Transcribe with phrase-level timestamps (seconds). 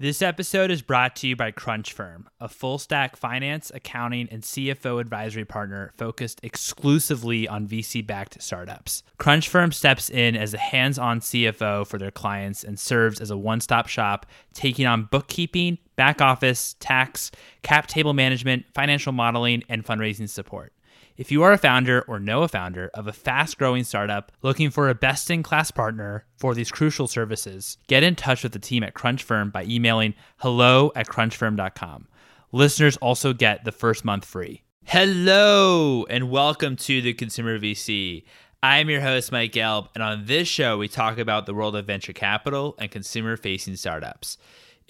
[0.00, 4.42] This episode is brought to you by Crunch Firm, a full stack finance, accounting, and
[4.42, 9.02] CFO advisory partner focused exclusively on VC backed startups.
[9.18, 13.30] Crunch Firm steps in as a hands on CFO for their clients and serves as
[13.30, 14.24] a one stop shop,
[14.54, 17.30] taking on bookkeeping, back office, tax,
[17.60, 20.72] cap table management, financial modeling, and fundraising support.
[21.20, 24.70] If you are a founder or know a founder of a fast growing startup looking
[24.70, 28.58] for a best in class partner for these crucial services, get in touch with the
[28.58, 32.08] team at Crunch Firm by emailing hello at crunchfirm.com.
[32.52, 34.62] Listeners also get the first month free.
[34.84, 38.24] Hello, and welcome to the Consumer VC.
[38.62, 41.86] I'm your host, Mike Gelb, and on this show, we talk about the world of
[41.86, 44.38] venture capital and consumer facing startups.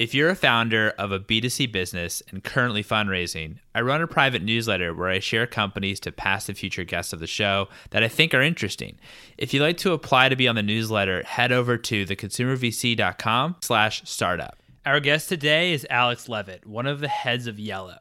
[0.00, 4.40] If you're a founder of a B2C business and currently fundraising, I run a private
[4.40, 8.08] newsletter where I share companies to past and future guests of the show that I
[8.08, 8.98] think are interesting.
[9.36, 14.00] If you'd like to apply to be on the newsletter, head over to theconsumervc.com slash
[14.06, 14.56] startup.
[14.86, 17.98] Our guest today is Alex Levitt, one of the heads of Yellow.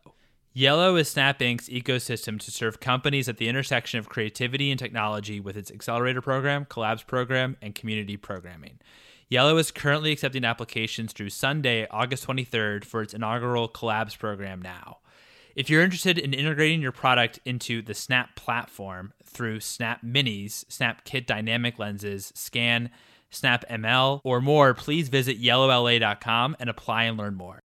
[0.53, 5.41] Yellow is Snap Inc.'s ecosystem to serve companies at the intersection of creativity and technology
[5.41, 8.79] with its accelerator program, collabs program, and community programming.
[9.29, 14.97] Yellow is currently accepting applications through Sunday, August 23rd for its inaugural Collabs program now.
[15.55, 21.03] If you're interested in integrating your product into the Snap platform through Snap Minis, Snap
[21.03, 22.89] Kit Dynamic Lenses, Scan,
[23.29, 27.59] Snap ML, or more, please visit yellowla.com and apply and learn more.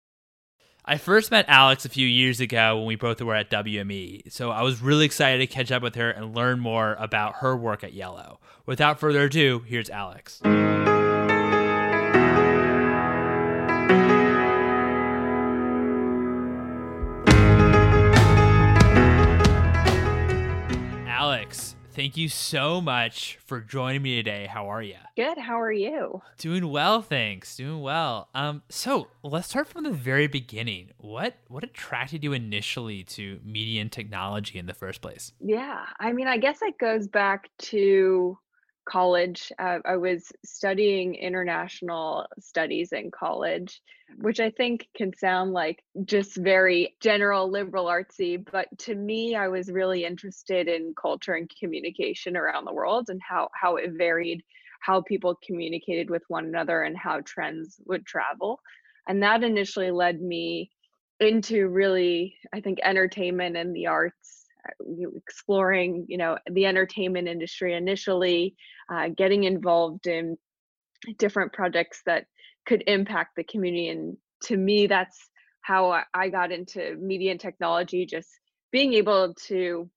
[0.84, 4.50] I first met Alex a few years ago when we both were at WME, so
[4.50, 7.84] I was really excited to catch up with her and learn more about her work
[7.84, 8.40] at Yellow.
[8.66, 10.42] Without further ado, here's Alex.
[21.92, 24.46] Thank you so much for joining me today.
[24.46, 24.96] How are you?
[25.16, 25.38] Good.
[25.38, 26.22] How are you?
[26.38, 27.56] Doing well, thanks.
[27.56, 28.30] Doing well.
[28.34, 30.92] Um, so let's start from the very beginning.
[30.98, 35.34] What what attracted you initially to media and technology in the first place?
[35.40, 38.38] Yeah, I mean, I guess it goes back to
[38.86, 39.52] college.
[39.60, 43.82] Uh, I was studying international studies in college,
[44.18, 48.44] which I think can sound like just very general liberal artsy.
[48.52, 53.22] But to me, I was really interested in culture and communication around the world and
[53.28, 54.44] how, how it varied,
[54.82, 58.60] how people communicated with one another, and how trends would travel.
[59.08, 60.72] And that initially led me
[61.20, 64.41] into really, I think, entertainment and the arts
[65.16, 68.56] exploring you know the entertainment industry initially
[68.92, 70.38] uh, getting involved in
[71.18, 72.26] different projects that
[72.66, 75.30] could impact the community and to me that's
[75.62, 78.30] how i got into media and technology just
[78.72, 79.90] being able to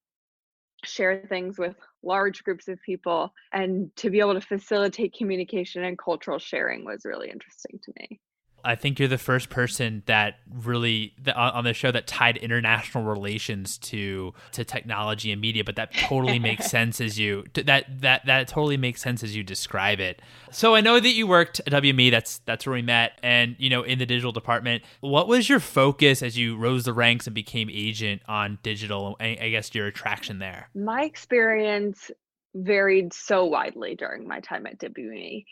[0.83, 5.97] share things with large groups of people and to be able to facilitate communication and
[5.97, 8.19] cultural sharing was really interesting to me
[8.65, 13.77] I think you're the first person that really on the show that tied international relations
[13.79, 18.47] to to technology and media, but that totally makes sense as you that that that
[18.47, 20.21] totally makes sense as you describe it.
[20.51, 22.11] So I know that you worked at WME.
[22.11, 24.83] That's that's where we met, and you know in the digital department.
[25.01, 29.15] What was your focus as you rose the ranks and became agent on digital?
[29.19, 30.69] I guess your attraction there.
[30.73, 32.11] My experience
[32.55, 35.45] varied so widely during my time at WME.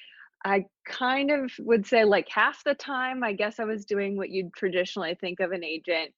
[0.46, 4.30] I kind of would say like half the time, I guess I was doing what
[4.30, 6.12] you'd traditionally think of an agent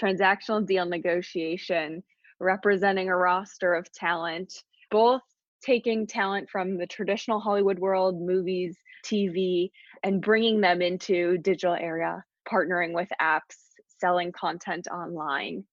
[0.00, 2.02] transactional deal negotiation,
[2.38, 4.52] representing a roster of talent,
[4.90, 5.22] both
[5.62, 9.70] taking talent from the traditional Hollywood world, movies, TV,
[10.02, 13.56] and bringing them into digital area, partnering with apps,
[13.98, 15.64] selling content online,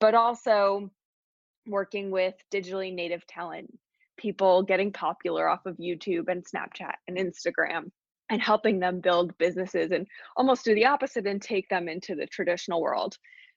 [0.00, 0.90] but also
[1.66, 3.70] working with digitally native talent
[4.20, 7.90] people getting popular off of YouTube and Snapchat and Instagram
[8.30, 12.26] and helping them build businesses and almost do the opposite and take them into the
[12.26, 13.16] traditional world.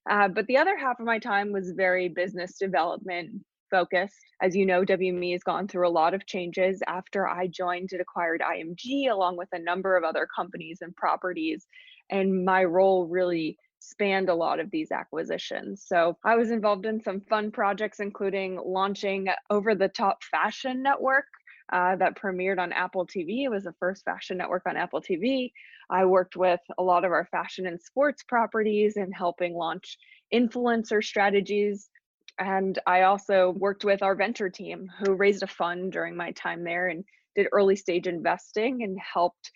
[0.09, 3.31] Uh, but the other half of my time was very business development
[3.69, 4.17] focused.
[4.41, 6.81] As you know, WME has gone through a lot of changes.
[6.87, 11.65] After I joined, it acquired IMG along with a number of other companies and properties.
[12.09, 15.83] And my role really spanned a lot of these acquisitions.
[15.85, 21.25] So I was involved in some fun projects, including launching Over the Top Fashion Network.
[21.71, 23.45] Uh, that premiered on Apple TV.
[23.45, 25.53] It was the first fashion network on Apple TV.
[25.89, 29.97] I worked with a lot of our fashion and sports properties and helping launch
[30.31, 31.89] influencer strategies.
[32.37, 36.63] And I also worked with our venture team who raised a fund during my time
[36.63, 39.49] there and did early stage investing and helped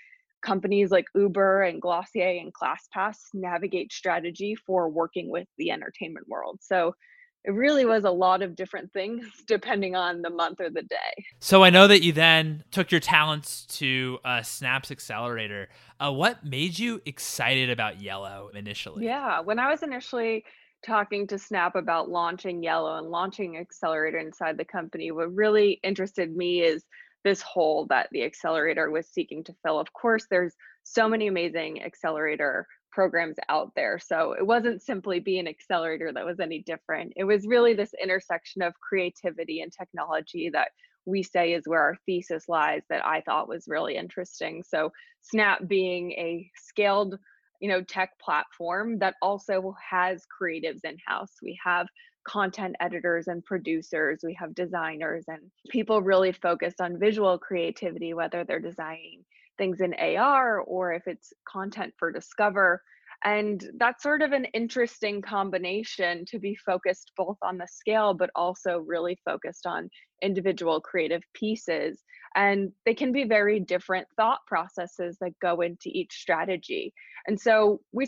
[0.48, 6.60] companies like Uber and Glossier and ClassPass navigate strategy for working with the entertainment world.
[6.62, 6.96] So
[7.44, 11.26] it really was a lot of different things depending on the month or the day.
[11.40, 15.68] So I know that you then took your talents to uh, Snap's accelerator.
[16.00, 19.04] Uh, what made you excited about Yellow initially?
[19.04, 20.46] Yeah, when I was initially
[20.86, 26.34] talking to Snap about launching Yellow and launching Accelerator inside the company, what really interested
[26.36, 26.86] me is
[27.24, 29.80] this hole that the accelerator was seeking to fill.
[29.80, 30.54] Of course, there's
[30.84, 34.00] so many amazing accelerator programs out there.
[34.00, 37.14] So it wasn't simply be an accelerator that was any different.
[37.16, 40.70] It was really this intersection of creativity and technology that
[41.06, 44.64] we say is where our thesis lies that I thought was really interesting.
[44.68, 44.92] So
[45.22, 47.18] Snap being a scaled,
[47.60, 51.34] you know, tech platform that also has creatives in house.
[51.42, 51.88] We have
[52.28, 55.40] content editors and producers, we have designers and
[55.70, 59.24] people really focused on visual creativity whether they're designing
[59.58, 62.84] things in AR or if it's content for Discover.
[63.24, 68.30] And that's sort of an interesting combination to be focused both on the scale, but
[68.36, 69.90] also really focused on
[70.22, 72.04] individual creative pieces.
[72.36, 76.94] And they can be very different thought processes that go into each strategy.
[77.26, 78.08] And so we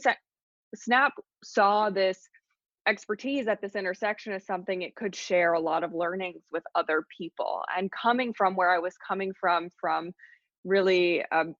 [0.75, 1.13] Snap
[1.43, 2.19] saw this
[2.89, 7.03] expertise at this intersection is something it could share a lot of learnings with other
[7.15, 7.61] people.
[7.75, 10.11] And coming from where I was coming from, from
[10.65, 11.53] really um,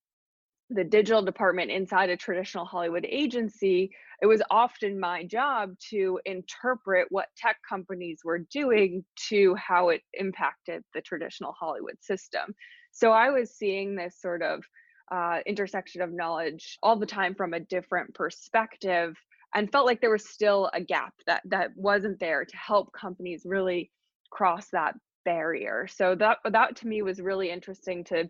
[0.72, 3.92] the digital department inside a traditional Hollywood agency,
[4.22, 10.02] it was often my job to interpret what tech companies were doing to how it
[10.14, 12.54] impacted the traditional Hollywood system.
[12.92, 14.64] So I was seeing this sort of
[15.12, 19.16] uh, intersection of knowledge all the time from a different perspective
[19.56, 23.44] and felt like there was still a gap that that wasn't there to help companies
[23.46, 23.92] really
[24.32, 28.30] cross that barrier so that that to me was really interesting to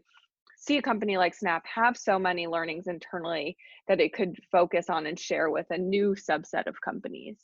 [0.58, 3.56] see a company like Snap have so many learnings internally
[3.88, 7.38] that it could focus on and share with a new subset of companies.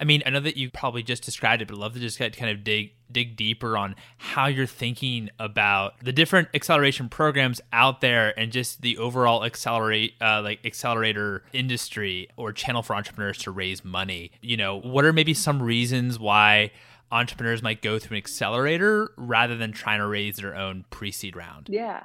[0.00, 2.18] I mean, I know that you probably just described it, but I'd love to just
[2.18, 8.00] kind of dig dig deeper on how you're thinking about the different acceleration programs out
[8.00, 13.50] there and just the overall accelerate uh, like accelerator industry or channel for entrepreneurs to
[13.50, 14.32] raise money.
[14.40, 16.72] You know, what are maybe some reasons why
[17.12, 21.68] entrepreneurs might go through an accelerator rather than trying to raise their own pre-seed round?
[21.70, 22.02] Yeah.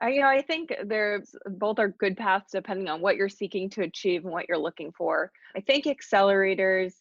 [0.00, 3.70] I, you know, I think there's both are good paths depending on what you're seeking
[3.70, 5.32] to achieve and what you're looking for.
[5.56, 6.92] I think accelerators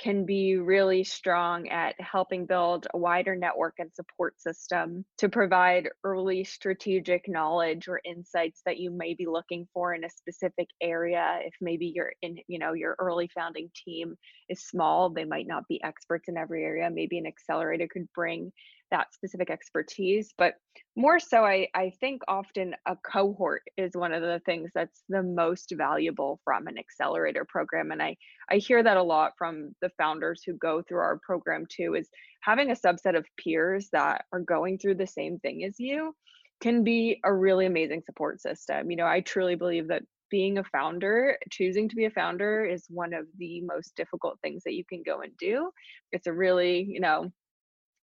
[0.00, 5.88] can be really strong at helping build a wider network and support system to provide
[6.04, 11.40] early strategic knowledge or insights that you may be looking for in a specific area.
[11.44, 14.16] If maybe you're in you know your early founding team
[14.48, 16.88] is small they might not be experts in every area.
[16.90, 18.52] Maybe an accelerator could bring
[18.90, 20.54] that specific expertise but
[20.96, 25.22] more so I, I think often a cohort is one of the things that's the
[25.22, 28.16] most valuable from an accelerator program and i
[28.50, 32.08] i hear that a lot from the founders who go through our program too is
[32.42, 36.14] having a subset of peers that are going through the same thing as you
[36.60, 40.64] can be a really amazing support system you know i truly believe that being a
[40.64, 44.84] founder, choosing to be a founder is one of the most difficult things that you
[44.88, 45.70] can go and do.
[46.12, 47.30] It's a really, you know,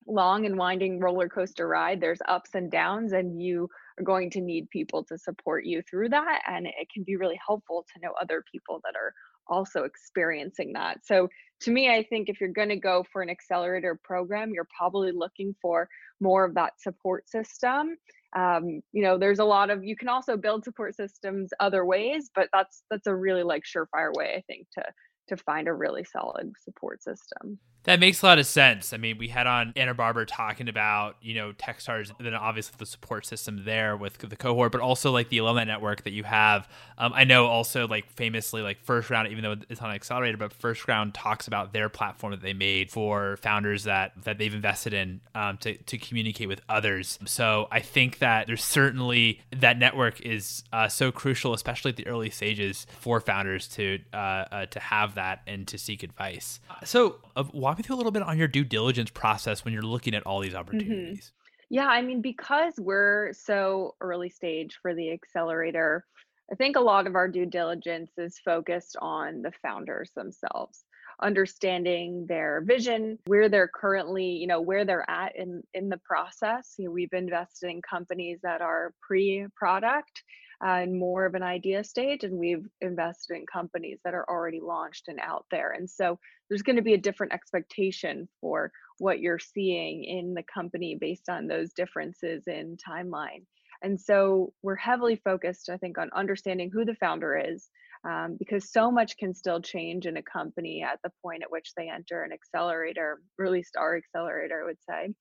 [0.07, 2.01] long and winding roller coaster ride.
[2.01, 3.69] There's ups and downs, and you
[3.99, 6.41] are going to need people to support you through that.
[6.47, 9.13] And it can be really helpful to know other people that are
[9.47, 11.05] also experiencing that.
[11.05, 11.27] So,
[11.61, 15.11] to me, I think if you're going to go for an accelerator program, you're probably
[15.11, 15.87] looking for
[16.19, 17.95] more of that support system.
[18.35, 22.29] Um, you know, there's a lot of you can also build support systems other ways,
[22.33, 24.83] but that's that's a really like surefire way, I think, to
[25.29, 27.59] to find a really solid support system.
[27.83, 28.93] That makes a lot of sense.
[28.93, 32.85] I mean, we had on Anna Barber talking about, you know, Techstars, then obviously the
[32.85, 36.69] support system there with the cohort, but also like the alumni network that you have.
[36.97, 40.53] Um, I know also like famously, like First Round, even though it's on Accelerator, but
[40.53, 44.93] First Round talks about their platform that they made for founders that that they've invested
[44.93, 47.19] in um, to to communicate with others.
[47.25, 52.07] So I think that there's certainly that network is uh, so crucial, especially at the
[52.07, 56.61] early stages for founders to uh, uh, to have that and to seek advice.
[56.85, 59.73] So uh, why walk me through a little bit on your due diligence process when
[59.73, 60.59] you're looking at all these mm-hmm.
[60.59, 61.31] opportunities.
[61.33, 61.75] Mm-hmm.
[61.75, 66.05] Yeah, I mean, because we're so early stage for the accelerator,
[66.51, 70.85] I think a lot of our due diligence is focused on the founders themselves
[71.21, 76.73] understanding their vision where they're currently you know where they're at in in the process
[76.79, 80.23] you know, we've invested in companies that are pre-product
[80.65, 84.59] uh, and more of an idea stage and we've invested in companies that are already
[84.61, 86.17] launched and out there and so
[86.49, 91.29] there's going to be a different expectation for what you're seeing in the company based
[91.29, 93.43] on those differences in timeline
[93.81, 97.69] and so we're heavily focused i think on understanding who the founder is
[98.05, 101.71] um, because so much can still change in a company at the point at which
[101.75, 105.13] they enter an accelerator, or at least our accelerator, I would say,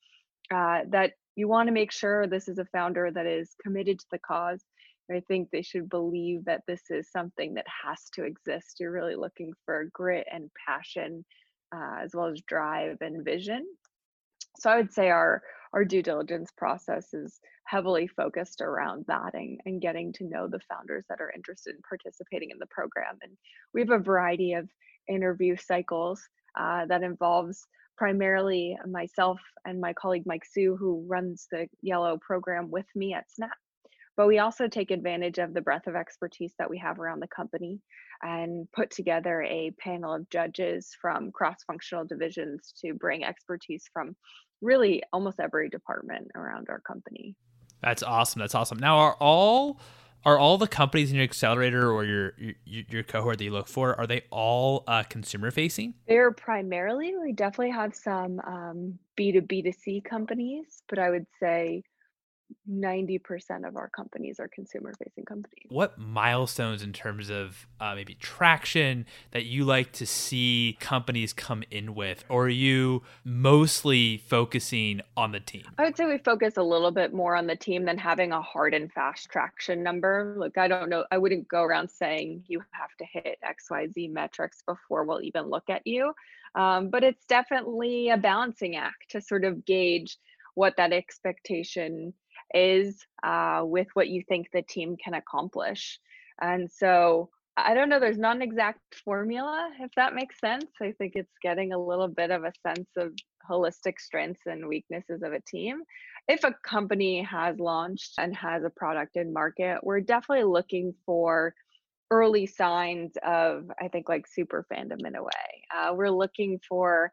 [0.52, 4.06] uh, that you want to make sure this is a founder that is committed to
[4.10, 4.64] the cause.
[5.10, 8.76] I think they should believe that this is something that has to exist.
[8.80, 11.24] You're really looking for grit and passion,
[11.74, 13.66] uh, as well as drive and vision.
[14.58, 15.42] So I would say our
[15.74, 20.60] our due diligence process is heavily focused around that and, and getting to know the
[20.68, 23.16] founders that are interested in participating in the program.
[23.22, 23.32] And
[23.72, 24.68] we have a variety of
[25.08, 26.20] interview cycles
[26.58, 27.66] uh, that involves
[27.96, 33.30] primarily myself and my colleague Mike Su, who runs the Yellow program with me at
[33.30, 33.56] Snap.
[34.16, 37.28] But we also take advantage of the breadth of expertise that we have around the
[37.28, 37.80] company
[38.22, 44.14] and put together a panel of judges from cross functional divisions to bring expertise from
[44.60, 47.34] really almost every department around our company.
[47.82, 48.40] That's awesome.
[48.40, 48.78] That's awesome.
[48.78, 49.80] Now, are all
[50.24, 52.32] are all the companies in your accelerator or your
[52.64, 55.94] your, your cohort that you look for are they all uh, consumer facing?
[56.06, 57.14] They're primarily.
[57.16, 61.82] We definitely have some um, B two B to C companies, but I would say
[62.70, 65.66] 90% of our companies are consumer facing companies.
[65.68, 71.62] What milestones in terms of uh, maybe traction that you like to see companies come
[71.70, 72.24] in with?
[72.28, 75.64] Or are you mostly focusing on the team?
[75.78, 78.42] I would say we focus a little bit more on the team than having a
[78.42, 80.34] hard and fast traction number.
[80.38, 84.62] Look, I don't know, I wouldn't go around saying you have to hit XYZ metrics
[84.66, 86.12] before we'll even look at you.
[86.54, 90.18] Um, but it's definitely a balancing act to sort of gauge
[90.54, 92.12] what that expectation
[92.54, 95.98] is uh, with what you think the team can accomplish.
[96.40, 100.70] And so I don't know, there's not an exact formula, if that makes sense.
[100.80, 103.12] I think it's getting a little bit of a sense of
[103.48, 105.82] holistic strengths and weaknesses of a team.
[106.28, 111.54] If a company has launched and has a product in market, we're definitely looking for
[112.10, 115.30] early signs of, I think, like super fandom in a way.
[115.74, 117.12] Uh, we're looking for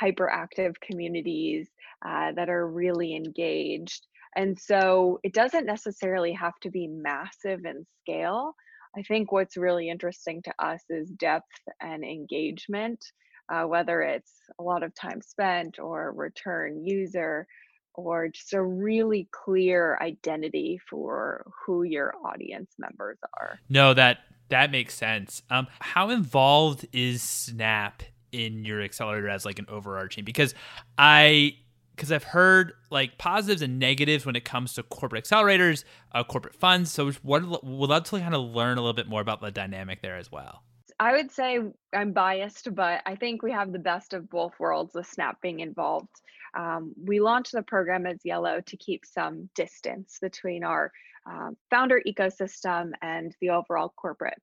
[0.00, 1.68] hyperactive communities
[2.04, 4.06] uh, that are really engaged.
[4.36, 8.54] And so it doesn't necessarily have to be massive in scale.
[8.96, 11.46] I think what's really interesting to us is depth
[11.80, 13.04] and engagement,
[13.52, 17.46] uh, whether it's a lot of time spent or return user
[17.94, 23.58] or just a really clear identity for who your audience members are.
[23.68, 24.18] No, that
[24.50, 25.42] that makes sense.
[25.50, 30.24] Um, how involved is Snap in your accelerator as like an overarching?
[30.24, 30.54] Because
[30.96, 31.56] I
[31.98, 36.54] because I've heard like positives and negatives when it comes to corporate accelerators, uh, corporate
[36.54, 36.92] funds.
[36.92, 40.00] So what would love to kind of learn a little bit more about the dynamic
[40.00, 40.62] there as well.
[41.00, 41.60] I would say
[41.92, 45.60] I'm biased, but I think we have the best of both worlds with Snap being
[45.60, 46.08] involved.
[46.56, 50.90] Um, we launched the program as Yellow to keep some distance between our
[51.26, 54.40] um, founder ecosystem and the overall corporate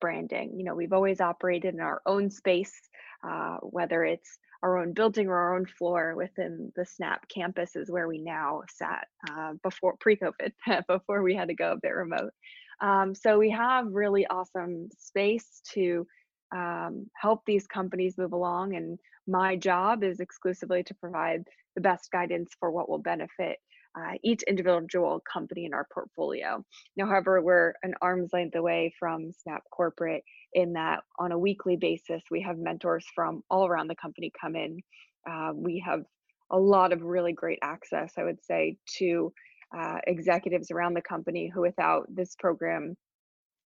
[0.00, 0.54] branding.
[0.58, 2.74] You know, we've always operated in our own space,
[3.26, 7.90] uh, whether it's our own building or our own floor within the Snap campus is
[7.90, 10.52] where we now sat uh, before pre-COVID,
[10.88, 12.32] before we had to go a bit remote.
[12.80, 16.06] Um, so we have really awesome space to
[16.50, 21.44] um, help these companies move along, and my job is exclusively to provide
[21.74, 23.58] the best guidance for what will benefit
[23.96, 26.64] uh, each individual company in our portfolio.
[26.96, 30.24] Now, however, we're an arm's length away from Snap Corporate
[30.54, 34.56] in that on a weekly basis, we have mentors from all around the company come
[34.56, 34.80] in.
[35.28, 36.04] Uh, we have
[36.50, 39.32] a lot of really great access, I would say, to
[39.76, 42.96] uh, executives around the company who, without this program,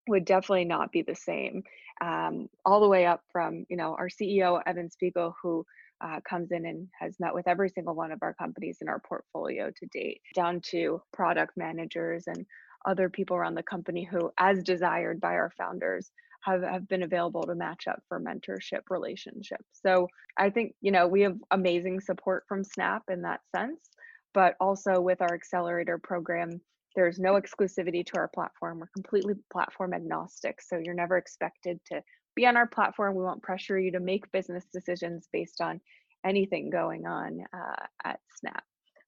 [0.07, 1.63] would definitely not be the same.
[1.99, 5.65] Um, all the way up from, you know, our CEO Evan Spiegel, who
[6.01, 8.99] uh, comes in and has met with every single one of our companies in our
[8.99, 12.45] portfolio to date, down to product managers and
[12.85, 16.11] other people around the company who, as desired by our founders,
[16.41, 19.65] have, have been available to match up for mentorship relationships.
[19.73, 23.89] So I think, you know, we have amazing support from Snap in that sense,
[24.33, 26.61] but also with our accelerator program,
[26.95, 28.79] there's no exclusivity to our platform.
[28.79, 30.61] We're completely platform agnostic.
[30.61, 32.01] So you're never expected to
[32.37, 33.15] be on our platform.
[33.15, 35.81] We won't pressure you to make business decisions based on
[36.25, 38.63] anything going on uh, at Snap.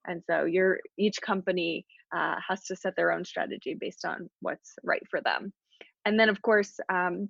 [0.07, 4.74] And so you're each company uh, has to set their own strategy based on what's
[4.83, 5.53] right for them.
[6.05, 7.29] And then, of course, um,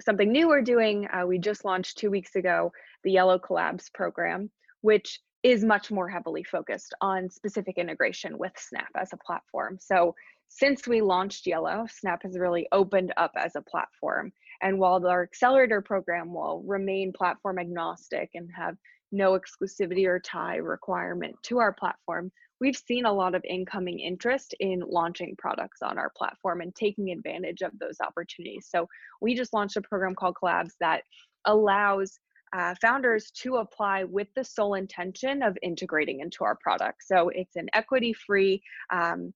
[0.00, 2.72] something new we're doing, uh, we just launched two weeks ago
[3.04, 4.50] the Yellow Collabs program,
[4.80, 9.76] which is much more heavily focused on specific integration with Snap as a platform.
[9.80, 10.14] So
[10.48, 14.32] since we launched Yellow, Snap has really opened up as a platform.
[14.62, 18.76] And while our accelerator program will remain platform agnostic and have
[19.10, 24.54] no exclusivity or tie requirement to our platform, we've seen a lot of incoming interest
[24.60, 28.68] in launching products on our platform and taking advantage of those opportunities.
[28.70, 28.88] So
[29.20, 31.02] we just launched a program called Collabs that
[31.44, 32.18] allows
[32.56, 37.02] uh, founders to apply with the sole intention of integrating into our product.
[37.04, 39.32] So it's an equity free um,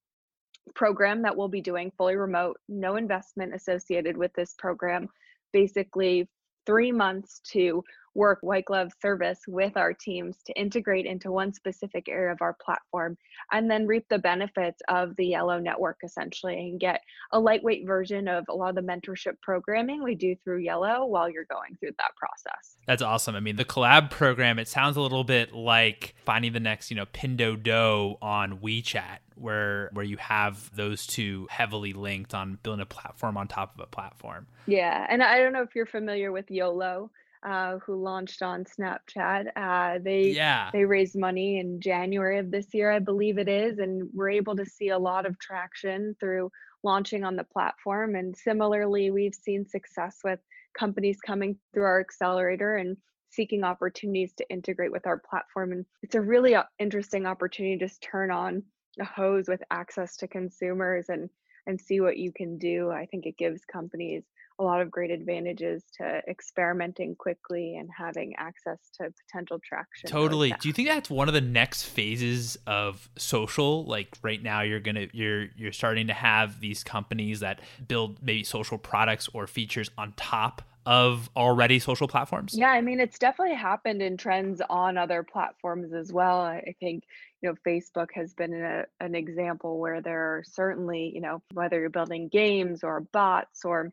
[0.75, 5.09] program that we'll be doing fully remote, no investment associated with this program.
[5.53, 6.29] Basically,
[6.67, 7.83] three months to
[8.17, 12.55] work white glove service with our teams to integrate into one specific area of our
[12.55, 13.17] platform
[13.53, 18.27] and then reap the benefits of the yellow network essentially and get a lightweight version
[18.27, 21.91] of a lot of the mentorship programming we do through yellow while you're going through
[21.99, 22.77] that process.
[22.87, 23.37] That's awesome.
[23.37, 26.97] I mean the collab program it sounds a little bit like finding the next you
[26.97, 32.87] know pinduoduo on wechat where where you have those two heavily linked on building a
[32.87, 34.47] platform on top of a platform.
[34.67, 37.11] Yeah and i don't know if you're familiar with yolo
[37.47, 39.47] uh, who launched on Snapchat.
[39.55, 40.71] Uh, they yeah.
[40.73, 44.57] they raised money in January of this year, I believe it is, and we're able
[44.57, 46.51] to see a lot of traction through
[46.83, 48.17] launching on the platform.
[48.17, 50.41] And similarly, we've seen success with
[50.77, 52.97] companies coming through our accelerator and
[53.31, 55.73] seeking opportunities to integrate with our platform.
[55.73, 58.63] And it's a really uh, interesting opportunity to just turn on
[59.01, 61.29] a hose with access to consumers and
[61.67, 62.91] and see what you can do.
[62.91, 64.25] I think it gives companies
[64.59, 70.09] a lot of great advantages to experimenting quickly and having access to potential traction.
[70.09, 70.55] Totally.
[70.61, 73.85] Do you think that's one of the next phases of social?
[73.85, 78.23] Like right now you're going to you're you're starting to have these companies that build
[78.23, 82.55] maybe social products or features on top of already social platforms?
[82.57, 86.41] Yeah, I mean, it's definitely happened in trends on other platforms as well.
[86.41, 87.03] I think,
[87.43, 91.79] you know, Facebook has been a, an example where there are certainly, you know, whether
[91.79, 93.93] you're building games or bots or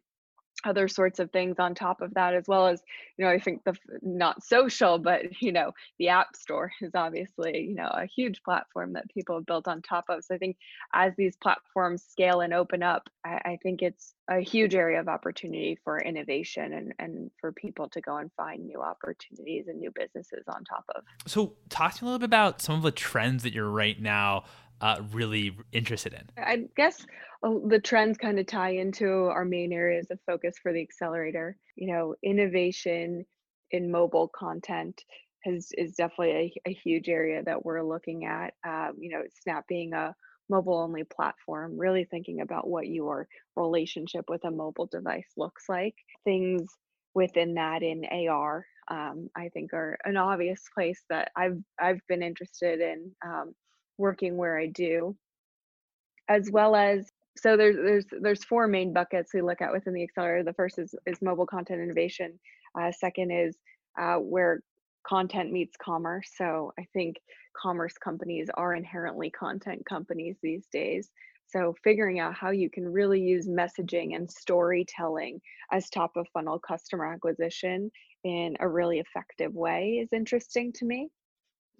[0.63, 2.81] other sorts of things on top of that as well as
[3.17, 7.59] you know i think the not social but you know the app store is obviously
[7.59, 10.23] you know a huge platform that people have built on top of.
[10.23, 10.57] So i think
[10.93, 15.07] as these platforms scale and open up i, I think it's a huge area of
[15.09, 19.91] opportunity for innovation and, and for people to go and find new opportunities and new
[19.91, 21.03] businesses on top of.
[21.25, 24.01] So talk to me a little bit about some of the trends that you're right
[24.01, 24.45] now
[24.81, 26.27] uh, really interested in?
[26.37, 27.05] I guess
[27.43, 31.57] uh, the trends kind of tie into our main areas of focus for the accelerator.
[31.75, 33.25] You know, innovation
[33.71, 35.01] in mobile content
[35.43, 38.53] has is definitely a, a huge area that we're looking at.
[38.65, 40.15] Um, you know, Snap being a
[40.49, 45.95] mobile only platform, really thinking about what your relationship with a mobile device looks like.
[46.23, 46.65] Things
[47.15, 52.23] within that in AR, um, I think are an obvious place that I've I've been
[52.23, 53.11] interested in.
[53.25, 53.53] Um,
[53.97, 55.15] working where I do,
[56.27, 60.03] as well as so there's there's there's four main buckets we look at within the
[60.03, 60.43] accelerator.
[60.43, 62.39] The first is is mobile content innovation.
[62.79, 63.55] Uh, second is
[63.99, 64.61] uh, where
[65.05, 66.29] content meets commerce.
[66.35, 67.17] So I think
[67.59, 71.09] commerce companies are inherently content companies these days.
[71.47, 75.39] So figuring out how you can really use messaging and storytelling
[75.71, 77.91] as top of funnel customer acquisition
[78.23, 81.09] in a really effective way is interesting to me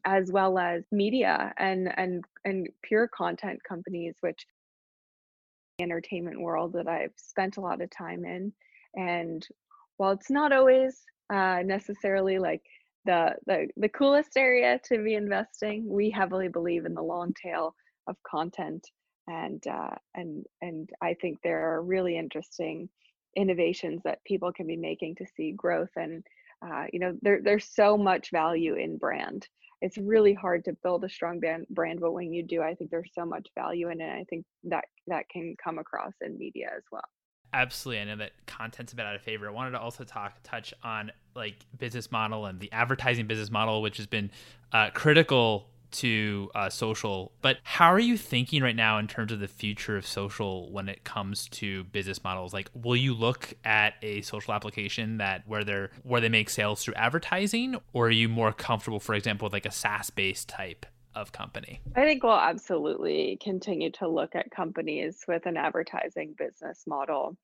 [0.05, 4.45] as well as media and and and pure content companies which
[5.79, 8.53] entertainment world that I've spent a lot of time in.
[8.95, 9.45] And
[9.97, 12.61] while it's not always uh, necessarily like
[13.05, 17.75] the, the the coolest area to be investing we heavily believe in the long tail
[18.07, 18.87] of content.
[19.27, 22.89] And uh, and and I think there are really interesting
[23.35, 26.23] innovations that people can be making to see growth and
[26.63, 29.47] uh, you know there, there's so much value in brand.
[29.81, 32.89] It's really hard to build a strong brand, brand but when you do i think
[32.89, 36.69] there's so much value in it i think that that can come across in media
[36.75, 37.03] as well.
[37.51, 39.47] Absolutely i know that content's a bit out of favor.
[39.47, 43.81] I wanted to also talk touch on like business model and the advertising business model
[43.81, 44.31] which has been
[44.71, 49.39] uh, critical to uh, social, but how are you thinking right now in terms of
[49.39, 52.53] the future of social when it comes to business models?
[52.53, 56.83] Like, will you look at a social application that where they're where they make sales
[56.83, 60.85] through advertising, or are you more comfortable, for example, with like a SaaS based type
[61.15, 61.81] of company?
[61.95, 67.37] I think we'll absolutely continue to look at companies with an advertising business model.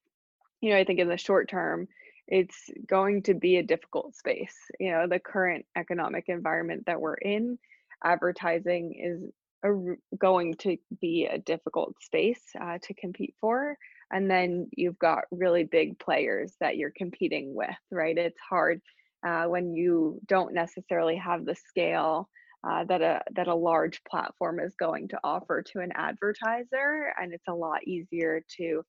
[0.62, 1.88] You know, I think in the short term,
[2.28, 4.56] it's going to be a difficult space.
[4.80, 7.58] You know, the current economic environment that we're in
[8.04, 9.32] advertising is
[9.64, 13.78] a, going to be a difficult space uh, to compete for.
[14.12, 18.18] And then you've got really big players that you're competing with, right?
[18.18, 18.82] It's hard
[19.26, 22.30] uh, when you don't necessarily have the scale
[22.68, 27.34] uh, that a that a large platform is going to offer to an advertiser, and
[27.34, 28.84] it's a lot easier to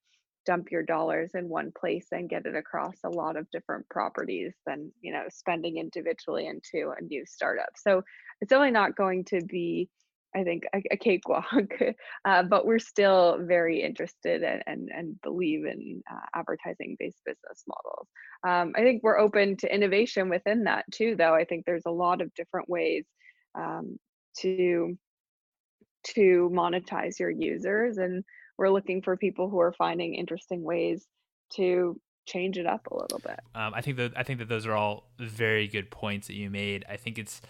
[0.47, 4.55] dump your dollars in one place and get it across a lot of different properties
[4.67, 8.03] than you know spending individually into a new startup so
[8.41, 9.89] it's only not going to be
[10.35, 11.47] I think a, a cakewalk,
[12.25, 18.09] uh, but we're still very interested and and, and believe in uh, advertising-based business models.
[18.47, 21.35] Um, I think we're open to innovation within that too, though.
[21.35, 23.05] I think there's a lot of different ways
[23.57, 23.99] um,
[24.39, 24.97] to
[26.15, 28.25] to monetize your users, and
[28.61, 31.07] we're looking for people who are finding interesting ways
[31.55, 33.41] to change it up a little bit.
[33.55, 36.51] Um, I think that I think that those are all very good points that you
[36.51, 36.85] made.
[36.87, 37.41] I think it's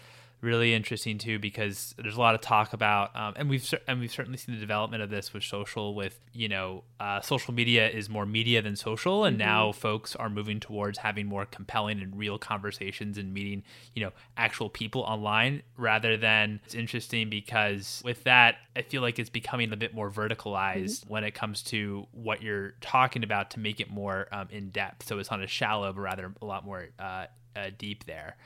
[0.41, 4.11] really interesting too because there's a lot of talk about um, and we've and we've
[4.11, 8.09] certainly seen the development of this with social with you know uh, social media is
[8.09, 9.47] more media than social and mm-hmm.
[9.47, 14.11] now folks are moving towards having more compelling and real conversations and meeting you know
[14.35, 19.71] actual people online rather than it's interesting because with that I feel like it's becoming
[19.71, 21.13] a bit more verticalized mm-hmm.
[21.13, 25.07] when it comes to what you're talking about to make it more um, in depth
[25.07, 27.25] so it's not as shallow but rather a lot more uh,
[27.55, 28.37] uh, deep there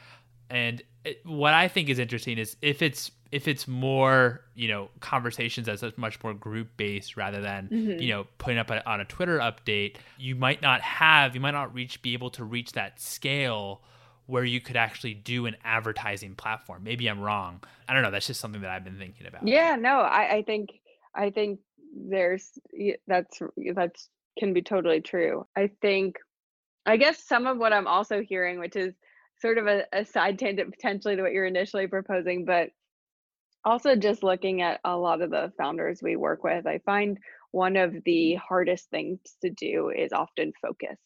[0.49, 4.89] and it, what I think is interesting is if it's if it's more you know
[4.99, 8.01] conversations as much more group based rather than mm-hmm.
[8.01, 11.51] you know putting up a, on a Twitter update, you might not have you might
[11.51, 13.81] not reach be able to reach that scale
[14.27, 16.84] where you could actually do an advertising platform.
[16.84, 17.62] Maybe I'm wrong.
[17.88, 18.10] I don't know.
[18.10, 19.47] That's just something that I've been thinking about.
[19.47, 20.69] Yeah, no, I, I think
[21.13, 21.60] I think
[21.95, 22.51] there's
[23.08, 23.41] that's
[23.73, 25.45] that's can be totally true.
[25.55, 26.17] I think
[26.86, 28.93] I guess some of what I'm also hearing, which is
[29.39, 32.69] sort of a, a side tangent potentially to what you're initially proposing, but
[33.65, 37.17] also just looking at a lot of the founders we work with, I find
[37.52, 38.41] one of the mm-hmm.
[38.48, 40.98] hardest things to do is often focus.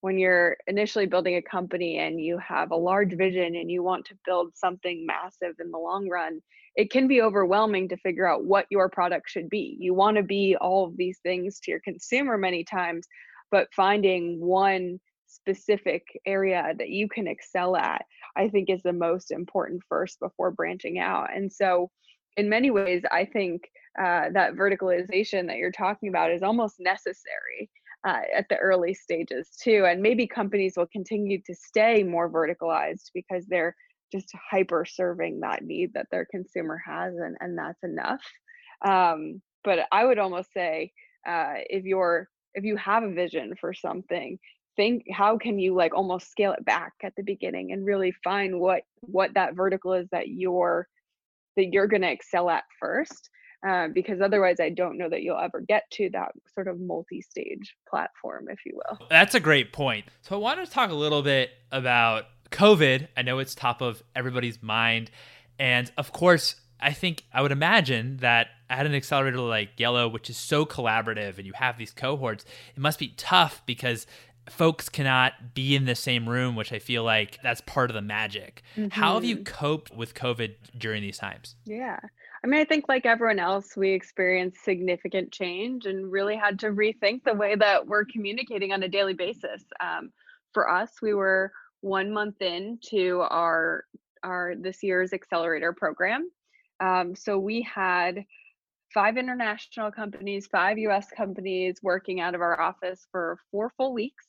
[0.00, 4.06] When you're initially building a company and you have a large vision and you want
[4.06, 6.40] to build something massive in the long run,
[6.76, 9.76] it can be overwhelming to figure out what your product should be.
[9.80, 13.06] You want to be all of these things to your consumer many times,
[13.50, 15.00] but finding one
[15.36, 18.04] specific area that you can excel at,
[18.36, 21.28] I think is the most important first before branching out.
[21.34, 21.90] And so,
[22.36, 23.62] in many ways, I think
[23.98, 27.70] uh, that verticalization that you're talking about is almost necessary
[28.06, 29.84] uh, at the early stages too.
[29.86, 33.74] And maybe companies will continue to stay more verticalized because they're
[34.12, 38.22] just hyper serving that need that their consumer has, and, and that's enough.
[38.84, 40.92] Um, but I would almost say
[41.26, 44.38] uh, if you're if you have a vision for something
[44.76, 48.58] think how can you like almost scale it back at the beginning and really find
[48.60, 50.86] what what that vertical is that you're
[51.56, 53.30] that you're going to excel at first
[53.66, 57.74] uh, because otherwise i don't know that you'll ever get to that sort of multi-stage
[57.88, 59.06] platform if you will.
[59.08, 60.04] That's a great point.
[60.22, 63.08] So i wanted to talk a little bit about covid.
[63.16, 65.10] I know it's top of everybody's mind
[65.58, 70.28] and of course I think I would imagine that at an accelerator like Yellow, which
[70.28, 74.06] is so collaborative and you have these cohorts, it must be tough because
[74.48, 78.02] folks cannot be in the same room, which I feel like that's part of the
[78.02, 78.62] magic.
[78.76, 78.88] Mm-hmm.
[78.90, 79.44] How have you mm-hmm.
[79.44, 81.56] coped with COVID during these times?
[81.64, 81.98] Yeah.
[82.44, 86.68] I mean, I think like everyone else, we experienced significant change and really had to
[86.68, 89.64] rethink the way that we're communicating on a daily basis.
[89.80, 90.12] Um,
[90.52, 93.84] for us, we were one month into our
[94.22, 96.30] our this year's accelerator program.
[96.80, 98.24] Um, so we had
[98.92, 104.26] five international companies, five US companies working out of our office for four full weeks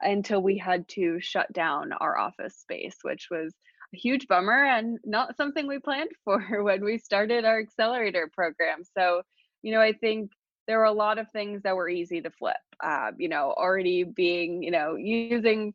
[0.00, 3.52] until we had to shut down our office space, which was
[3.94, 8.82] a huge bummer and not something we planned for when we started our accelerator program.
[8.96, 9.22] So,
[9.62, 10.30] you know, I think
[10.66, 12.56] there were a lot of things that were easy to flip.
[12.82, 15.72] Uh, you know, already being, you know, using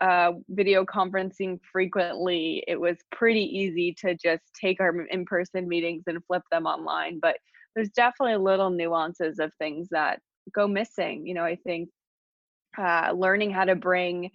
[0.00, 6.02] uh, video conferencing frequently, it was pretty easy to just take our in person meetings
[6.06, 7.20] and flip them online.
[7.20, 7.38] But
[7.74, 10.20] there's definitely little nuances of things that
[10.52, 11.26] go missing.
[11.26, 11.90] You know, I think
[12.78, 14.30] uh, learning how to bring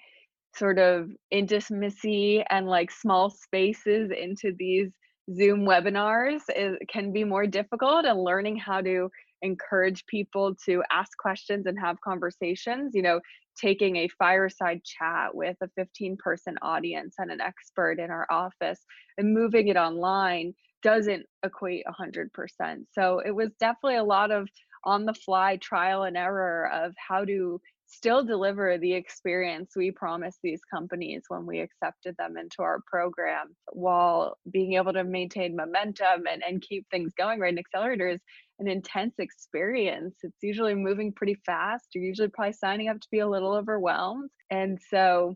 [0.55, 4.91] sort of intimacy and like small spaces into these
[5.35, 9.09] Zoom webinars is, can be more difficult, and learning how to
[9.41, 12.91] encourage people to ask questions and have conversations.
[12.93, 13.19] You know,
[13.59, 18.79] taking a fireside chat with a 15 person audience and an expert in our office
[19.17, 22.29] and moving it online doesn't equate 100%.
[22.91, 24.47] So it was definitely a lot of
[24.83, 30.39] on the fly trial and error of how to still deliver the experience we promised
[30.43, 36.25] these companies when we accepted them into our program while being able to maintain momentum
[36.29, 37.53] and, and keep things going right?
[37.53, 38.19] An accelerator is
[38.59, 40.15] an intense experience.
[40.23, 41.87] It's usually moving pretty fast.
[41.93, 44.29] You're usually probably signing up to be a little overwhelmed.
[44.49, 45.35] And so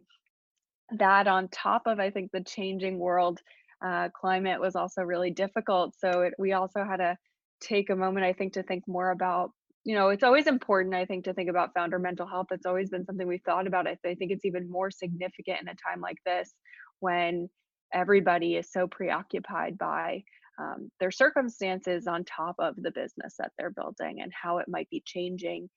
[0.98, 3.40] that on top of i think the changing world
[3.86, 5.94] uh, climate was also really difficult.
[5.98, 7.16] So it, we also had to
[7.62, 9.52] take a moment i think to think more about
[9.86, 12.48] you know, it's always important, I think, to think about founder mental health.
[12.52, 13.88] It's always been something we've thought about.
[13.88, 16.54] I, think it's even more significant in a time like this
[17.00, 17.50] when
[17.94, 20.24] everybody is so preoccupied by
[20.60, 24.90] um, their circumstances on top of the business that they're building and how it might
[24.90, 25.70] be changing.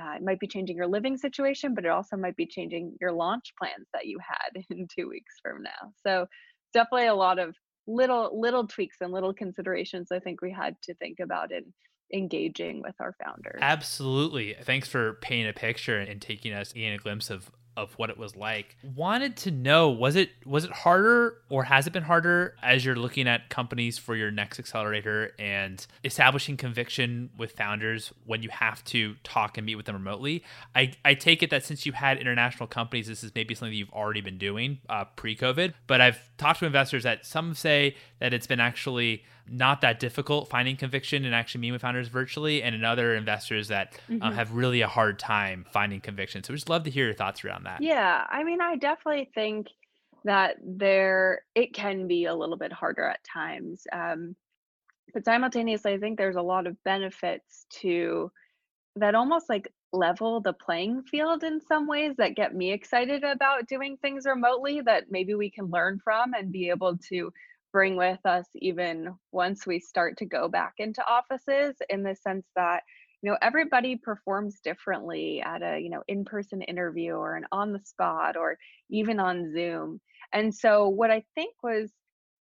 [0.00, 3.12] Uh, it might be changing your living situation, but it also might be changing your
[3.12, 5.92] launch plans that you had in two weeks from now.
[6.06, 6.26] So
[6.72, 7.54] definitely a lot of
[7.86, 11.64] little little tweaks and little considerations I think we had to think about in
[12.12, 13.58] engaging with our founders.
[13.60, 14.54] Absolutely.
[14.62, 18.18] Thanks for painting a picture and taking us in a glimpse of of what it
[18.18, 18.76] was like.
[18.94, 22.96] Wanted to know was it was it harder or has it been harder as you're
[22.96, 28.84] looking at companies for your next accelerator and establishing conviction with founders when you have
[28.84, 30.44] to talk and meet with them remotely?
[30.74, 33.76] I, I take it that since you had international companies, this is maybe something that
[33.76, 35.74] you've already been doing uh, pre-COVID.
[35.86, 40.48] But I've talked to investors that some say that it's been actually not that difficult
[40.48, 44.34] finding conviction and actually meeting with founders virtually, and in other investors that uh, mm-hmm.
[44.34, 46.42] have really a hard time finding conviction.
[46.42, 47.82] So, we just love to hear your thoughts around that.
[47.82, 49.68] Yeah, I mean, I definitely think
[50.24, 54.36] that there it can be a little bit harder at times, um,
[55.12, 58.30] but simultaneously, I think there's a lot of benefits to
[58.96, 63.68] that almost like level the playing field in some ways that get me excited about
[63.68, 67.32] doing things remotely that maybe we can learn from and be able to
[67.72, 72.46] bring with us even once we start to go back into offices in the sense
[72.54, 72.82] that
[73.22, 77.80] you know everybody performs differently at a you know in-person interview or an on the
[77.80, 78.58] spot or
[78.90, 80.00] even on zoom.
[80.32, 81.90] And so what i think was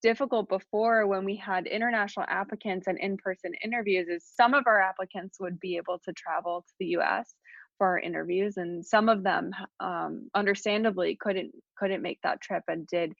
[0.03, 5.39] difficult before when we had international applicants and in-person interviews is some of our applicants
[5.39, 7.35] would be able to travel to the us
[7.79, 12.87] for our interviews and some of them um, understandably couldn't couldn't make that trip and
[12.89, 13.13] did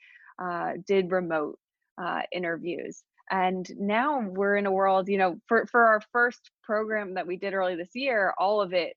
[0.43, 1.59] uh, did remote
[2.03, 3.03] uh, interviews.
[3.31, 7.37] And now we're in a world, you know, for, for our first program that we
[7.37, 8.95] did early this year, all of it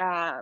[0.00, 0.40] uh,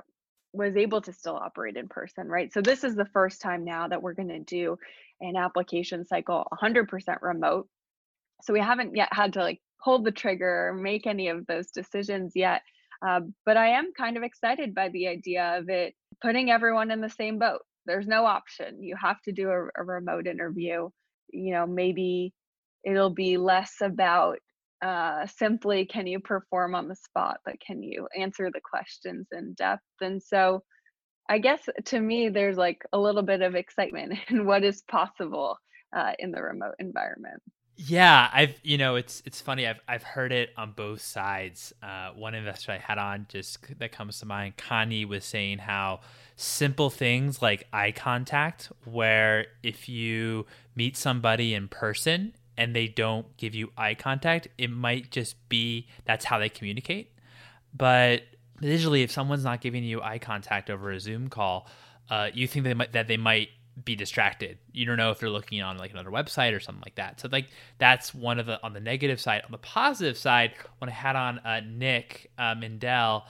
[0.52, 2.52] was able to still operate in person, right?
[2.52, 4.78] So this is the first time now that we're going to do
[5.20, 6.86] an application cycle 100%
[7.20, 7.68] remote.
[8.42, 11.70] So we haven't yet had to like pull the trigger or make any of those
[11.70, 12.62] decisions yet.
[13.06, 17.00] Uh, but I am kind of excited by the idea of it putting everyone in
[17.00, 17.60] the same boat.
[17.86, 18.82] There's no option.
[18.82, 20.88] You have to do a, a remote interview
[21.30, 22.32] you know maybe
[22.84, 24.38] it'll be less about
[24.80, 29.52] uh, simply can you perform on the spot but can you answer the questions in
[29.54, 30.62] depth and so
[31.28, 35.56] i guess to me there's like a little bit of excitement in what is possible
[35.96, 37.42] uh, in the remote environment
[37.80, 41.72] yeah, I've you know it's it's funny I've I've heard it on both sides.
[41.80, 46.00] Uh, one investor I had on just that comes to mind, Connie was saying how
[46.34, 50.46] simple things like eye contact, where if you
[50.78, 55.88] meet somebody in person and they don't give you eye contact, it might just be
[56.04, 57.12] that's how they communicate.
[57.76, 58.22] But
[58.62, 61.68] digitally, if someone's not giving you eye contact over a Zoom call,
[62.08, 63.48] uh, you think they might that they might
[63.84, 64.58] be distracted.
[64.72, 67.20] You don't know if they're looking on like another website or something like that.
[67.20, 69.42] So like that's one of the on the negative side.
[69.44, 73.24] On the positive side, when I had on uh, Nick uh, Mindell,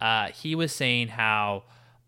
[0.00, 1.64] uh, he was saying how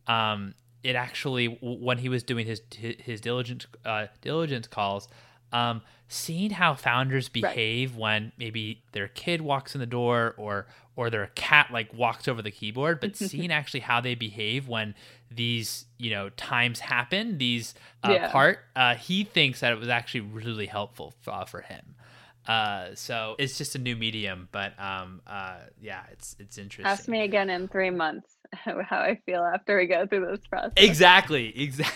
[0.06, 0.54] um,
[0.86, 5.08] it actually when he was doing his his, his diligence uh, diligence calls,
[5.52, 8.00] um, seeing how founders behave right.
[8.00, 12.40] when maybe their kid walks in the door or or their cat like walks over
[12.40, 14.94] the keyboard but seeing actually how they behave when
[15.28, 18.30] these you know times happen these uh, yeah.
[18.30, 21.96] part uh, he thinks that it was actually really helpful for, uh, for him
[22.46, 27.08] uh, so it's just a new medium but um, uh, yeah it's it's interesting ask
[27.08, 28.35] me again in three months
[28.82, 31.94] how i feel after we go through this process exactly exactly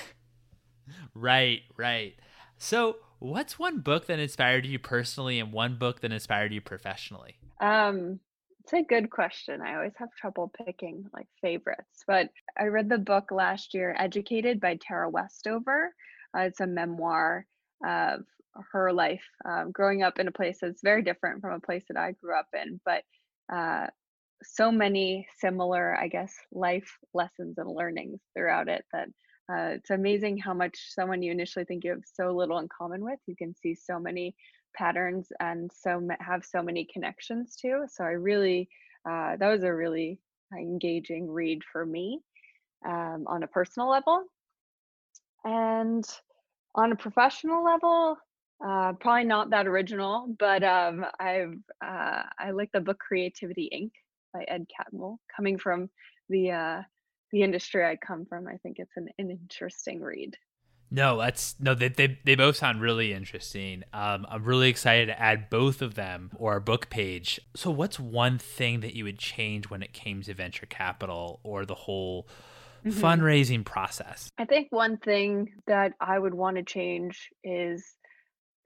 [1.14, 2.14] right right
[2.58, 7.36] so what's one book that inspired you personally and one book that inspired you professionally
[7.60, 8.20] um
[8.62, 9.62] it's a good question.
[9.62, 14.60] I always have trouble picking like favorites, but I read the book last year, Educated
[14.60, 15.92] by Tara Westover.
[16.36, 17.46] Uh, it's a memoir
[17.84, 18.20] of
[18.72, 21.96] her life um, growing up in a place that's very different from a place that
[21.96, 23.02] I grew up in, but
[23.52, 23.88] uh,
[24.42, 29.08] so many similar, I guess, life lessons and learnings throughout it that
[29.50, 33.02] uh, it's amazing how much someone you initially think you have so little in common
[33.02, 34.34] with, you can see so many
[34.76, 37.84] patterns and so have so many connections to.
[37.88, 38.68] So I really,
[39.08, 40.20] uh, that was a really
[40.56, 42.20] engaging read for me
[42.86, 44.24] um, on a personal level.
[45.44, 46.04] And
[46.74, 48.16] on a professional level,
[48.64, 53.90] uh, probably not that original, but um, I've uh, I like the book Creativity Inc.
[54.32, 55.18] by Ed Catmull.
[55.34, 55.90] Coming from
[56.28, 56.82] the uh,
[57.32, 60.36] the industry I come from, I think it's an, an interesting read.
[60.90, 61.74] No, that's no.
[61.74, 63.84] They they, they both sound really interesting.
[63.92, 67.40] Um, I'm really excited to add both of them or our book page.
[67.54, 71.64] So, what's one thing that you would change when it came to venture capital or
[71.64, 72.26] the whole
[72.84, 73.04] mm-hmm.
[73.04, 74.30] fundraising process?
[74.36, 77.84] I think one thing that I would want to change is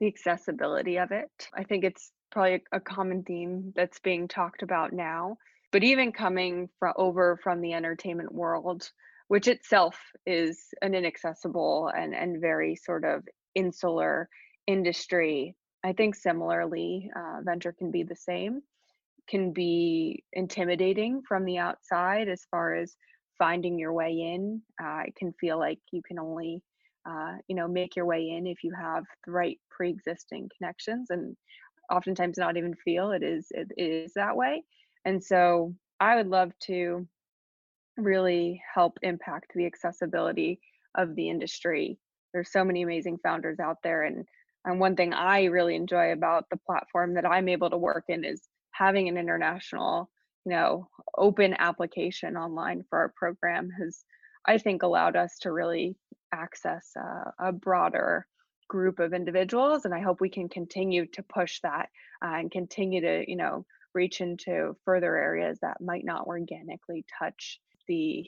[0.01, 1.31] the accessibility of it.
[1.55, 5.37] I think it's probably a, a common theme that's being talked about now.
[5.75, 8.89] But even coming from over from the entertainment world,
[9.27, 13.25] which itself is an inaccessible and, and very sort of
[13.57, 14.29] insular
[14.69, 18.63] industry, I think similarly, uh, venture can be the same,
[19.29, 22.95] can be intimidating from the outside as far as
[23.37, 24.63] finding your way in.
[24.81, 26.63] Uh, it can feel like you can only
[27.05, 31.37] uh, you know make your way in if you have the right pre-existing connections and
[31.91, 34.63] oftentimes not even feel it is it is that way
[35.05, 37.07] and so i would love to
[37.97, 40.61] really help impact the accessibility
[40.97, 41.99] of the industry.
[42.33, 44.25] There's so many amazing founders out there and
[44.65, 48.25] and one thing i really enjoy about the platform that i'm able to work in
[48.25, 50.11] is having an international
[50.45, 54.05] you know open application online for our program has
[54.47, 55.97] i think allowed us to really
[56.33, 56.93] access
[57.39, 58.27] a, broader
[58.69, 61.89] group of individuals and i hope we can continue to push that
[62.25, 63.65] uh, and continue to you know
[63.95, 68.27] reach into further areas that might not organically touch the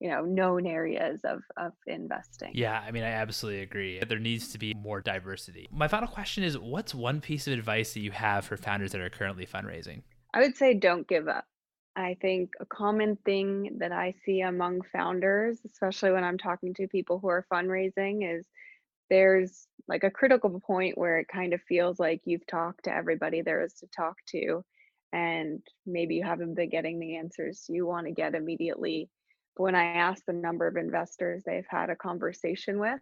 [0.00, 2.50] you know known areas of of investing.
[2.54, 4.00] Yeah i mean i absolutely agree.
[4.06, 5.68] There needs to be more diversity.
[5.72, 9.00] My final question is what's one piece of advice that you have for founders that
[9.00, 10.02] are currently fundraising?
[10.34, 11.44] I would say don't give up.
[11.96, 16.86] I think a common thing that I see among founders, especially when I'm talking to
[16.88, 18.46] people who are fundraising, is
[19.08, 23.40] there's like a critical point where it kind of feels like you've talked to everybody
[23.40, 24.62] there is to talk to,
[25.12, 29.08] and maybe you haven't been getting the answers you want to get immediately.
[29.56, 33.00] But when I ask the number of investors they've had a conversation with,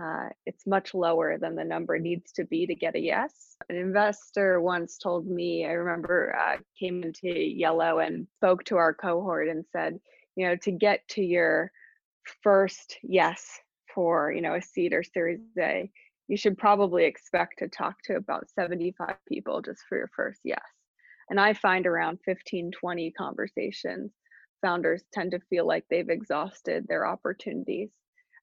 [0.00, 3.56] uh, it's much lower than the number needs to be to get a yes.
[3.68, 8.94] An investor once told me, I remember uh, came into Yellow and spoke to our
[8.94, 9.98] cohort and said,
[10.36, 11.72] you know, to get to your
[12.42, 13.58] first yes
[13.92, 15.90] for, you know, a seed or series A,
[16.28, 20.60] you should probably expect to talk to about 75 people just for your first yes.
[21.30, 24.12] And I find around 15, 20 conversations,
[24.60, 27.90] founders tend to feel like they've exhausted their opportunities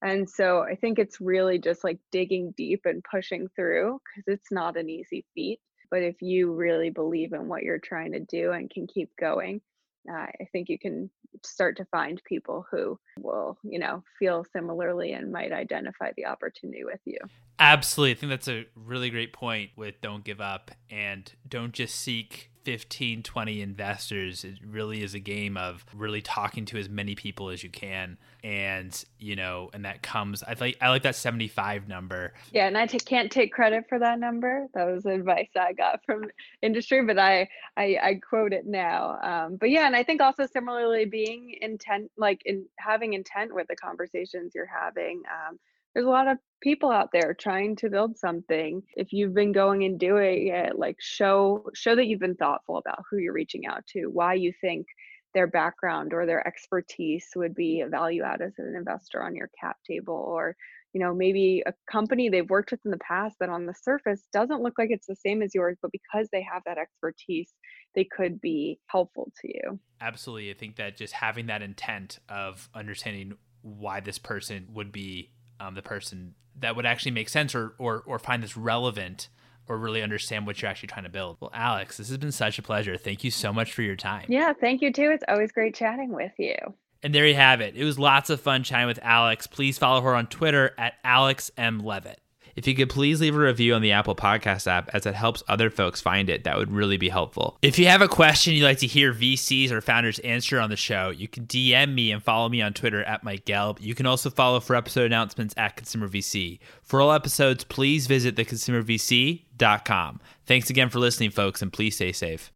[0.02, 4.52] and so I think it's really just like digging deep and pushing through because it's
[4.52, 5.60] not an easy feat.
[5.90, 9.62] But if you really believe in what you're trying to do and can keep going,
[10.10, 11.10] uh, I think you can
[11.44, 16.84] start to find people who will, you know, feel similarly and might identify the opportunity
[16.84, 17.18] with you.
[17.60, 18.12] Absolutely.
[18.12, 22.52] I think that's a really great point with don't give up and don't just seek
[22.68, 24.44] 15, 20 investors.
[24.44, 28.18] It really is a game of really talking to as many people as you can.
[28.44, 32.34] And, you know, and that comes, I like, I like that 75 number.
[32.52, 32.68] Yeah.
[32.68, 34.68] And I t- can't take credit for that number.
[34.74, 36.26] That was advice I got from
[36.62, 39.18] industry, but I, I, I quote it now.
[39.24, 39.88] Um, but yeah.
[39.88, 44.66] And I think also similarly being intent, like in having intent with the conversations you're
[44.66, 45.58] having, um,
[45.98, 49.84] there's a lot of people out there trying to build something if you've been going
[49.84, 53.84] and doing it like show show that you've been thoughtful about who you're reaching out
[53.88, 54.86] to why you think
[55.34, 59.50] their background or their expertise would be a value add as an investor on your
[59.60, 60.56] cap table or
[60.94, 64.22] you know maybe a company they've worked with in the past that on the surface
[64.32, 67.56] doesn't look like it's the same as yours but because they have that expertise
[67.96, 69.80] they could be helpful to you.
[70.00, 73.34] Absolutely i think that just having that intent of understanding
[73.64, 78.04] why this person would be um, the person that would actually make sense or, or
[78.06, 79.30] or find this relevant
[79.68, 81.38] or really understand what you're actually trying to build.
[81.40, 82.98] Well, Alex, this has been such a pleasure.
[82.98, 84.26] Thank you so much for your time.
[84.30, 85.12] Yeah, thank you too.
[85.14, 86.56] It's always great chatting with you.
[87.04, 87.76] And there you have it.
[87.76, 89.46] It was lots of fun chatting with Alex.
[89.46, 91.80] Please follow her on Twitter at Alex M.
[91.80, 92.20] Levitt.
[92.58, 95.44] If you could please leave a review on the Apple Podcast app as it helps
[95.48, 97.56] other folks find it, that would really be helpful.
[97.62, 100.76] If you have a question you'd like to hear VCs or founders answer on the
[100.76, 103.80] show, you can DM me and follow me on Twitter at Mike Gelb.
[103.80, 106.58] You can also follow for episode announcements at Consumer VC.
[106.82, 110.20] For all episodes, please visit theconsumervc.com.
[110.48, 112.52] Thanks again for listening, folks, and please stay safe.